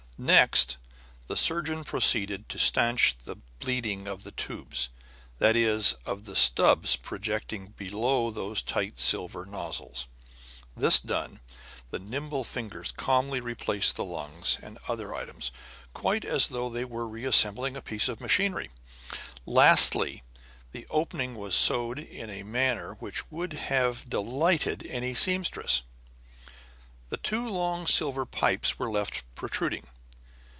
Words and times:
Next, 0.19 0.77
the 1.25 1.35
surgeon 1.35 1.83
proceeded 1.83 2.47
to 2.49 2.59
stanch 2.59 3.17
the 3.23 3.37
bleeding 3.57 4.07
of 4.07 4.21
the 4.23 4.29
tubes; 4.29 4.89
that 5.39 5.55
is, 5.55 5.93
of 6.05 6.25
the 6.25 6.35
stubs 6.35 6.95
projecting 6.95 7.69
below 7.69 8.29
those 8.29 8.61
tight 8.61 8.99
silver 8.99 9.47
nozzles. 9.47 10.05
This 10.77 10.99
done, 10.99 11.39
the 11.89 11.97
nimble 11.97 12.43
fingers 12.43 12.91
calmly 12.95 13.39
replaced 13.39 13.95
the 13.95 14.05
lungs 14.05 14.59
and 14.61 14.77
other 14.87 15.15
items, 15.15 15.51
quite 15.95 16.23
as 16.23 16.49
though 16.49 16.69
they 16.69 16.85
were 16.85 17.07
reassembling 17.07 17.75
a 17.75 17.81
piece 17.81 18.07
of 18.07 18.21
machinery. 18.21 18.69
Lastly, 19.47 20.21
the 20.71 20.85
opening 20.91 21.33
was 21.33 21.55
sewed 21.55 21.97
up 21.97 22.05
in 22.05 22.29
a 22.29 22.43
manner 22.43 22.93
which 22.99 23.31
would 23.31 23.53
have 23.53 24.07
delighted 24.07 24.85
any 24.85 25.15
seamstress. 25.15 25.81
The 27.09 27.17
two 27.17 27.49
long 27.49 27.87
silver 27.87 28.27
pipes 28.27 28.77
were 28.77 28.91
left 28.91 29.23
protruding. 29.33 29.87